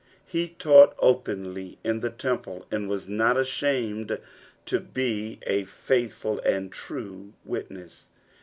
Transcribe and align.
Ue 0.33 0.47
taught 0.57 0.95
openly 0.97 1.77
in 1.83 1.99
the' 1.99 2.09
temple, 2.09 2.65
and 2.71 2.89
was 2.89 3.07
not 3.07 3.37
ashamed 3.37 4.17
to 4.65 4.79
be 4.79 5.37
a 5.45 5.63
faith 5.65 6.15
ful 6.15 6.39
and 6.39 6.71
a 6.71 6.73
true 6.73 7.33
witness. 7.45 8.07